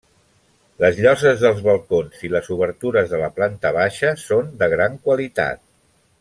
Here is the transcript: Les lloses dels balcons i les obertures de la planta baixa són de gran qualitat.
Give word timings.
Les 0.83 1.01
lloses 1.05 1.43
dels 1.43 1.61
balcons 1.67 2.23
i 2.29 2.31
les 2.37 2.49
obertures 2.57 3.13
de 3.13 3.21
la 3.25 3.29
planta 3.37 3.73
baixa 3.77 4.13
són 4.25 4.49
de 4.63 4.71
gran 4.75 4.97
qualitat. 5.07 5.63